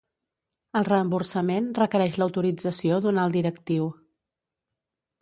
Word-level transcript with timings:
El 0.79 0.87
reemborsament 0.87 1.69
requereix 1.81 2.19
l'autorització 2.23 3.01
d'un 3.07 3.23
alt 3.27 3.39
directiu. 3.39 3.91